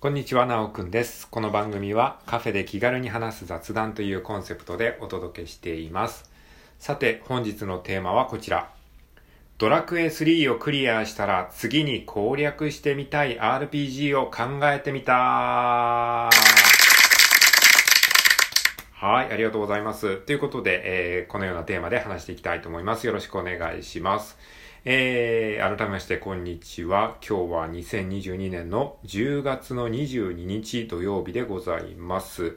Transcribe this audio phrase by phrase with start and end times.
[0.00, 1.26] こんにちは、なおくんです。
[1.28, 6.30] この番組はカフェで気軽に話す雑談というコンセプトでお届けしています。
[6.78, 8.70] さて、本日のテーマはこちら。
[9.58, 16.30] ドラクエ3をクリアしたら次に攻略してみたい RPG を考えてみたは
[19.00, 20.18] い、ありがとうございます。
[20.18, 23.04] ということで、えー、このようなテーマで話していきたいと思います。
[23.08, 24.38] よろしくお願いします。
[24.90, 27.18] えー、改めましてこんにちは。
[27.20, 32.56] 今日は2022年の10月の22日土曜日でございます。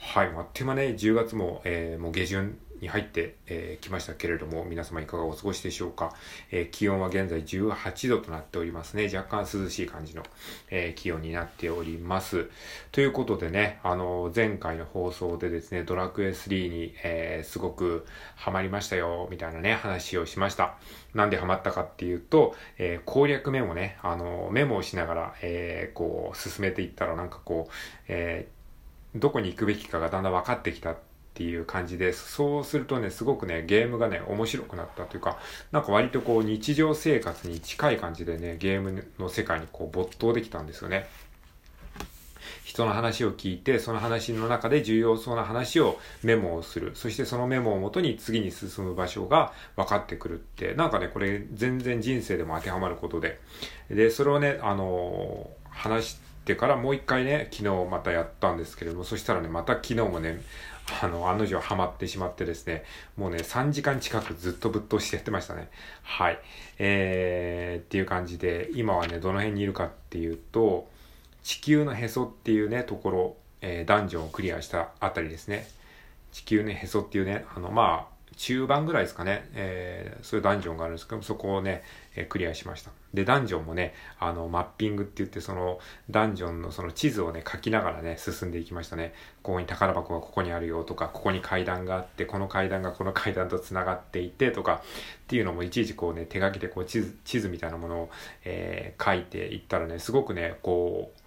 [0.00, 6.14] はい、あっという間ね、10月も、えー、もう下旬に入ってき、えー、ましたけれども、皆様いかがお過ごしでしょうか、
[6.50, 9.10] えー、気温は現在18度となっておりますね。
[9.12, 10.22] 若干涼しい感じの、
[10.70, 12.48] えー、気温になっております。
[12.92, 18.06] ということでね、あの、前回の放送でですね、ドラクエ3に、えすごく
[18.36, 20.76] ハマりましたよ、みたいなね、話をしました。
[21.14, 27.72] なんでハマったかっていうと、え攻略メモね、あの、メモをしながら、えこう、進めていったらなんかこう、
[28.08, 28.48] え
[29.14, 30.94] どこに行くべきかがだんだん分かってきた
[31.38, 32.32] っていう感じです。
[32.32, 35.38] そうするとね、すごくね、ゲームがね、面白くなったというか、
[35.70, 41.06] なんか割とこう日常生活に近い感じでね、ゲームの世界にこう没頭できたんですよね。
[42.64, 46.90] 人の話を聞いて、その話の中で重要そうな話をメモをする。
[46.96, 53.38] そしてそのメモをもとに次に進む場所が分かってくるって、なんかね、これ全然人生でも当てはまることで。
[53.88, 56.18] で、それをね、あのー、話
[56.48, 60.40] してからもう一回ね、昨日またやったんですけれども、そしたらね、また昨日もね、
[61.02, 62.84] あの、案の定ハマってしまってですね、
[63.18, 65.68] もうね、3時間近くずっとぶっ通してやってましたね。
[66.02, 66.38] はい。
[66.78, 70.88] えー、っていう感じで、今はね、どの辺にいるかっていうと、
[71.42, 75.68] 地球のへそっていうね、ところ、えー、ダンジョンをクリアしたあたりですね。
[76.32, 81.82] 地球のへそっていうね、あの、まあ、中盤ぐらいですかね、えー、そういうダンジョンがあるんですけど、そこをね、
[82.14, 82.90] えー、クリアしました。
[83.14, 89.14] で、ダンジョンもね、あの、マッピングって言って、その、ダンジョンのその地図をね、書きながらね、進んでいきましたね。
[89.42, 98.10] ここに宝箱がここにあるよとか、ここに階段があって、この階段がこの階段と繋がっていてとか、っていうのもいちいちこうね、手書きでこう地図、地図みたいなものを、
[98.44, 101.20] えー、書いていったらね、すごくね、こう、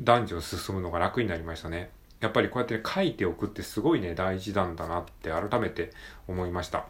[0.00, 1.90] ダンジョン進むのが楽になりましたね。
[2.24, 5.90] やっぱりこうやって、書いておくってすごいね、大事なんだなって改めて
[6.26, 6.86] 思いました。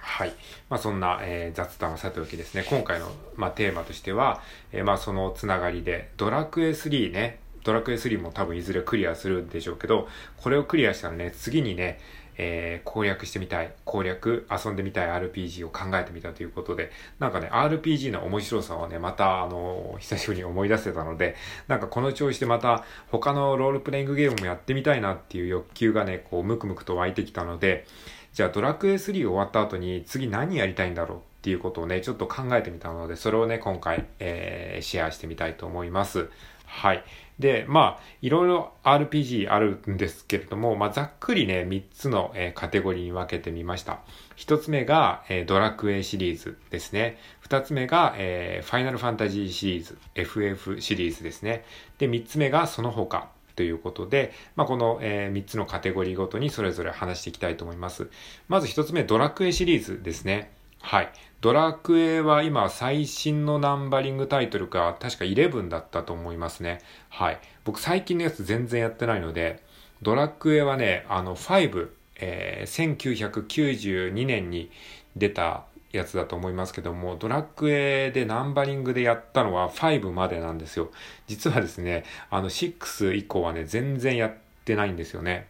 [0.00, 0.34] はい。
[0.68, 11.98] まあそんな、えー、雑談をさておきですね、今回の、まあ、テーマとしては、えー、まあそのつながりで、ドラクエ3ね、ドラクエ3も多分いずれクリアするんでしょうけど、これをクリアしたらね、次にね、
[12.36, 21.36] えー、攻略してみたい、攻略、遊んでみたい RPG を考えてみたということで、なんかね、RPG の面白さをね、また、あの、久しぶりに思い出せたので、
[21.68, 27.86] なんかこの調子でまた、他のロールプレイングゲームもやってみたいなっていう欲求がね、こう、ムクムクと湧いてきたので、
[28.32, 36.30] じゃあドラクエ3終わった後に次何やりたいんだろうっていうことをね、ちょっと考えてみたので、それをね、今回、えー、シェアしてみたいと思います。
[36.72, 37.04] はい。
[37.38, 44.00] で、まあ、いろいろ RPG あるんですけれども、まあ、ざっくりね、3つの、えー、カテゴリーに分けてみました。
[44.36, 47.18] 1つ目が、えー、ドラクエシリーズですね。
[47.46, 51.64] 2つ目が、えー、ファイナルファンタジーシリーズ、FF シリーズですね。
[51.98, 58.08] で、3つ目がその他ということで、まあ、この、えー、3つのカテゴリーごとにそれぞれ話していきたいと思います。
[58.48, 60.52] まず1つ目、ドラクエシリーズですね。
[60.82, 61.12] はい。
[61.40, 66.80] ドラクエは今最新のナンバリングタイトルが確か11だったと思いますね。
[67.08, 67.40] はい。
[67.64, 69.62] 僕最近のやつ全然やってないので、
[70.02, 74.70] ドラクエはね、あの5、えー、1992年に
[75.16, 80.90] 出たやつだと思いますけども、ドラクエでナンバリングでやったのは5までなんですよ。
[81.28, 85.46] 実はですね、あの6以降はね、全然やってないんですよね。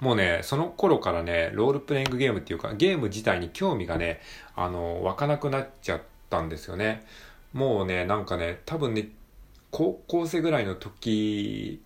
[0.00, 4.20] もうね、その頃からね、ロールプレイングゲームっていうか、ゲーム自体に興味がね、
[4.56, 7.04] あの、湧かなくなっちゃったんですよね。
[7.52, 9.08] もうね、なんかね、多分ね、
[9.70, 11.80] 高校生ぐらいの時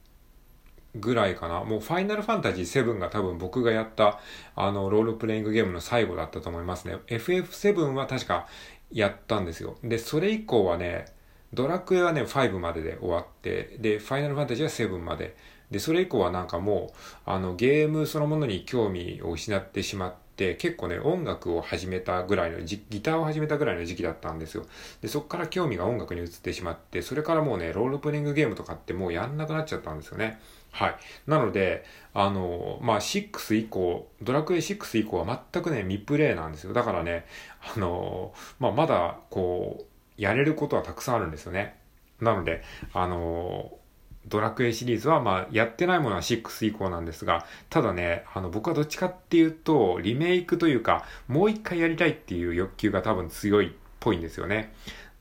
[0.95, 1.65] ぐらいかな。
[1.65, 4.21] もうファイナルファンタジー7が多分僕がやった
[4.55, 6.97] あのロールプレイングゲームの最後だったと思いますね。
[7.09, 8.47] FF7 は確か
[8.93, 9.77] やったんですよ。
[9.83, 11.07] で、それ以降はね、
[11.53, 15.37] ドラクエはね、5までで終わって、で、ファイナルファンタジーは7まで。
[15.75, 24.67] で、それ以降はなんかもう、あの、ゲームそのものに興味を失ってしまって、結構ね、音楽を始めたぐらいの、ギターを始めたぐらいの時期だったんですよ。
[25.03, 30.41] で、そっから興味が音楽に移ってしまって、それからもうね、ロールプレイングゲームとかってもうやんなくなっちゃったんですよね。
[30.71, 30.97] はい。
[31.27, 36.73] なので、あの、まあ、6以降、ドラクエ6以降は全くね、未プレイなんですよ。
[36.73, 37.27] だからね、
[37.77, 41.83] あの、まあ、まだ、こう、やれることはたくさんあるんですよね。
[42.21, 42.63] なので、
[42.93, 43.73] あの
[44.29, 54.73] ドラクエシリーズは、まあ、やってないものは6以降なんですが、ただね、あの、僕はどっちかっていうと、リメイクというか、もう一回やりたいっていう欲求が多分強いっぽいんですよね。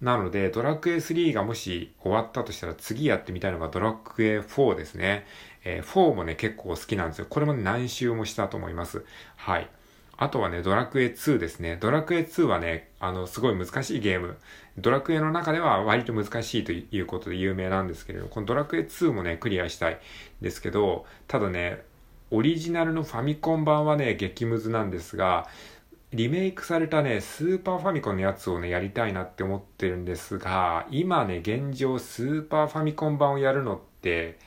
[0.02, 5.26] なので、ドラクエ3がもし終わったとしたら次やってみたいのがドラクエ4ですね。
[5.64, 7.26] えー、4もね、結構好きなんですよ。
[7.30, 9.06] これも、ね、何周もしたと思います。
[9.38, 9.70] はい。
[10.18, 11.78] あとはね、ドラクエ2ですね。
[11.80, 14.38] ドラクエ2はね、あの、すごい難しいゲーム。
[14.78, 20.00] ドラクエの中では割と難しいということで有名なんですけれど、このドラクエ2もね、クリアしたい
[20.42, 21.84] ですけど、ただね、
[22.30, 25.48] オリジナルのファミコン版はね、激ムズなんですが、
[26.12, 34.38] リメイクされたね、スーパーファミコンのやつをね、やりたいなって思ってるんですが、今ね、現状スーパーファミコン版をやるのって、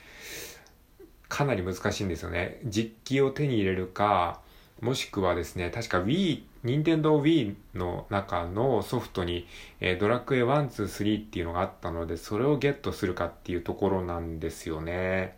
[1.27, 2.61] かなり難しいんですよね。
[2.63, 4.39] 実機を手に入れるか、
[4.81, 9.47] もしくはですね、確か Wii、任天堂 Wii の中のソフトに、
[9.79, 15.37] えー、ドラクエ1、2、3っていうのがあったので、それをゲットするかっていうところなんですよね。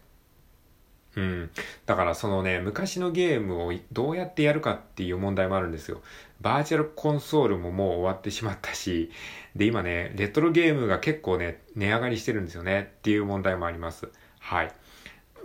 [1.15, 1.50] うん。
[1.86, 6.01] だからそのね、昔のゲームをどうやってやるかっていう問題もあるんですよ。
[6.42, 9.12] バーチャルコンソールももう終わってしまったし、
[9.56, 14.09] で、今ね、レトロゲームが結構ね、値上がりしてるんですよねっていう問題もあります。
[14.39, 14.71] はい。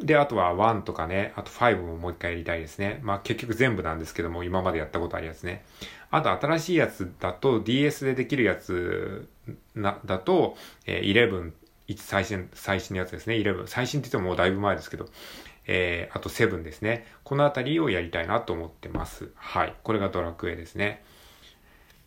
[0.00, 3.00] で、あとは1とかね、あと5ももう一回やりたいですね。
[3.02, 5.64] まあ結局全部なんですけども、今までやったことあるやつね。
[6.10, 9.28] あと新しいやつだと DS でできるやつ
[9.74, 10.56] な、だと、
[10.86, 11.52] えー、11、
[11.96, 13.36] 最新、最新のやつですね。
[13.36, 13.66] 11。
[13.66, 15.06] 最新って言ってももうだいぶ前ですけど、
[15.66, 17.06] えー、あと7ですね。
[17.24, 19.30] このあたりをやりたいなと思ってます。
[19.34, 19.74] はい。
[19.82, 21.02] これがドラクエですね。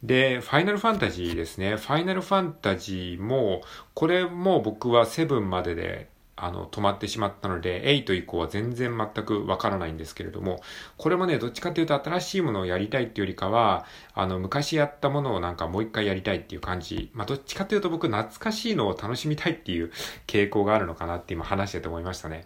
[0.04, 1.76] で、ファイナルファンタジーですね。
[1.76, 3.62] ファイナルファンタジーも、
[3.94, 10.62] これも僕は7までであの、止まってしまったので、8以降は全然全くわからないんですけれども、
[10.96, 17.10] これもね、どっちかっていうと新しいものをやりたいっていうよりかは、あの、昔やったものをなんかもう一回やりたいっていう感じ。
[17.14, 19.92] まあ、どっちかっていうと僕懐かしいのを楽しみたいっていう
[20.28, 22.46] 傾向があるのかなって今話してて思いましたね。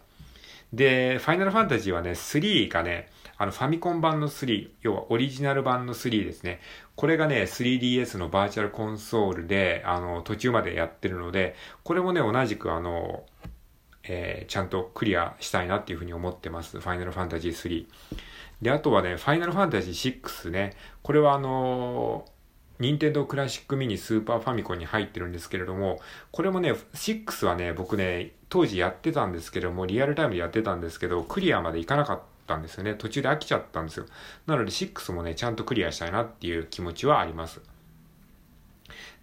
[0.74, 6.62] で、ファイナルファンタジーはね、3がね、あの、ファミコン版の3、要はオリジナル版の3ですね。
[6.96, 13.26] これがね、3DS のバーチャルコンソールで、あの、途中までやってるので、これもね、同じくあの、
[14.03, 16.80] えー、ちゃんとクリアしたいなっていうふうに思ってます。
[16.80, 17.86] ファイナルファンタジー3。
[18.62, 20.74] で、あとはね、ファイナルファンタジー6ね。
[21.01, 22.31] これはあのー
[22.81, 26.01] 任天堂クラシックミニスーパーファミコンに入ってるんですけれども、
[26.31, 32.95] これもね、6はね、僕ね、当時やってたんですけども、リアルタイムでやってたんですけど、クリアまでいかなかったんですよね。
[32.95, 34.07] 途中で飽きちゃったんですよ。
[34.48, 37.62] なので6もね、ちゃんとクリアしたいなっていう気持ちはあります。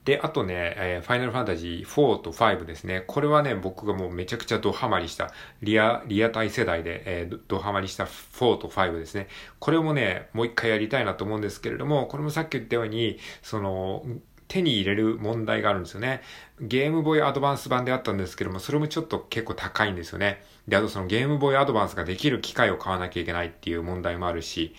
[0.09, 3.05] で、あとね、えー、ファイナルファンタジー4と5ですね。
[3.07, 9.29] これはね、僕がもうめちゃくちゃドハマりした、リア、リアタイ世代で、えー、ドハマりした4と5ですね。
[9.59, 14.03] これもね、もう一回やりたいなと思うんですけれども、これもさっき言ったように、その、
[14.47, 16.23] 手に入れる問題があるんですよね。
[16.59, 20.43] ゲームボーイアドバンス版であったんですけども、それもちょっと結構高いんですよね。
[20.69, 24.75] で、あとそのゲームボーイアドバンスができる機械を買わなきゃいけないっていう問題もあるし、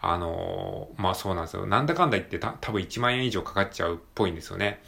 [0.00, 1.66] あのー、まあそうなんですよ。
[1.66, 4.82] なんだかんだ言ってた多分1万円以上かかっちゃうっぽいんですよね。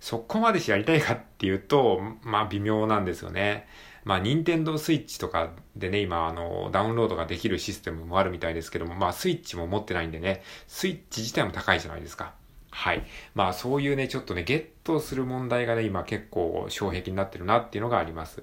[0.00, 3.66] そこまでしやりたいかっていうと、まあ微妙なんですよね。
[4.04, 12.32] まあ、任天堂スイッチとかでね、今、あの、ダウンロードができるシステムもあるみたいですけども、まあ、スイッチも持ってないんでね、スイッチ自体も高いじゃないですか。
[12.70, 13.04] はい。
[13.34, 18.42] まあ、そういうね、ちょっとね、ゲットする問題がね、今結構障壁になってるなっていうのがあります。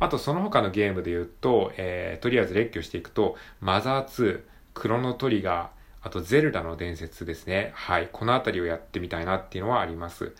[0.00, 4.40] あと、その他のゲームで言うと、えー、とりあえず列挙していくと、マザー2、
[4.74, 7.72] クロノトリガー、あと、ゼルダの伝説ですね。
[7.74, 8.08] はい。
[8.12, 10.32] このあたりをやってみたいなっていうのはあります。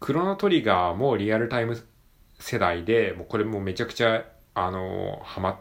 [0.00, 1.80] クロノトリガーもリアルタイム
[2.38, 4.24] 世代で、もうこれもめちゃくちゃ、
[4.54, 5.56] あの、ハマっ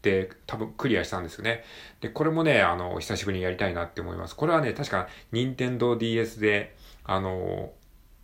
[0.00, 1.62] て、多分クリアしたんですよね。
[2.00, 4.34] で、これもね、あの、久しぶりにやりたいなって思います。
[4.34, 6.74] これはね、確か、任天堂 DS で、
[7.04, 7.72] あの、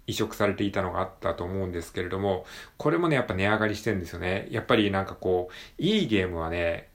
[0.07, 2.47] 移植されていたのがあったと思うんですけれども、
[2.77, 4.47] これもね、やっぱ値上がりしてるんですよね。
[4.51, 6.91] やっぱりなんかこう、いいゲームはね、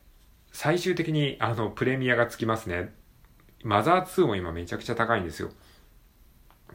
[0.51, 2.93] 最終的にあの、プレミアがつきますね。
[3.63, 5.51] マザー2も今めちゃくちゃ高いんですよ。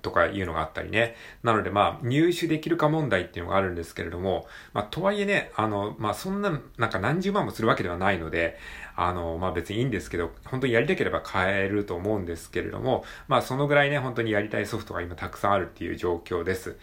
[0.06, 1.16] とかいうのがあったりね。
[1.42, 8.56] なのでまあ入手できるか問題っていうのがあるんですけれども、まあとはいえね、あの、まあそんな、なんか何十万もするわけではないので、
[8.94, 16.76] あの、まあ別にいいんですけど、本当にやりたければ買えると思うんですけれども、まあそのぐらいね、本当にやりたいソフトが今たくさんあるっていう状況です。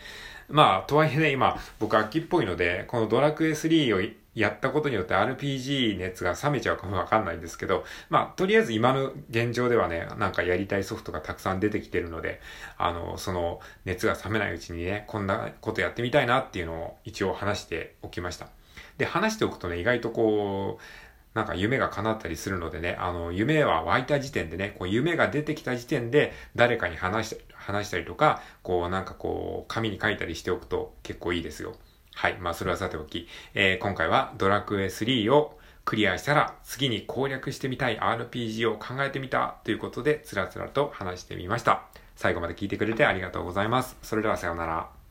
[0.50, 12.42] まあとはいえね、今僕秋っぽいので、このドラクエ3をやったことによって RPG 熱が冷めちゃうかもわかんないんですけど、まあ、とりあえず今の現状ではね、なんかやりたいソフトがたくさん出てきてるので、
[12.78, 18.48] あの、その熱が冷めないうちにね、こんなことやってみたいなっていうのを一応話しておきました。
[18.98, 20.84] で、話しておくとね、意外とこう、
[21.34, 31.76] なんか夢が叶ったりするのでね、あの、夢は湧いた時点でね、こう夢が出てきた時点で誰かに話した話したりとか、こうなんかこう、紙に書いたりしておくと結構いいですよ。
[32.16, 32.38] はい。
[32.40, 41.84] まあ、それはさておき、えー、今回はドラクエ3をクリアしたら次に攻略してみたい RPG を考えてみたということで、つらつらと話してみました。
[42.16, 43.98] 最後まで聞いてくれてありがとうございます。
[44.02, 45.03] それではさようなら。